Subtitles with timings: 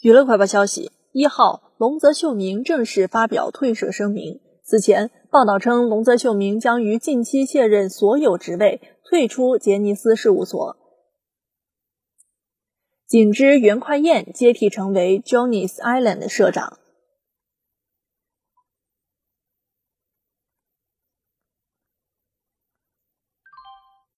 [0.00, 4.40] 娱乐快报消息：一号，龙泽秀明正式发表退社声明。
[4.62, 10.78] 此前报道称，龙泽秀明将于近期卸任所有职位，退出杰尼斯事务所。
[13.06, 16.78] 仅知袁快彦接替成为 Jonas Island 的社长。